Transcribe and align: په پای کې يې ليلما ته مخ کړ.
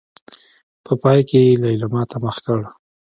په 0.85 0.91
پای 1.01 1.19
کې 1.29 1.39
يې 1.47 1.59
ليلما 1.63 2.01
ته 2.11 2.17
مخ 2.23 2.35
کړ. 2.45 2.59